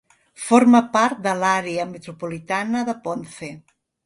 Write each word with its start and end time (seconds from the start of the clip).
Forma 0.45 0.79
part 0.95 1.21
de 1.25 1.33
l'Àrea 1.43 1.85
metropolitana 1.93 2.83
de 2.89 2.97
Ponce. 3.05 3.53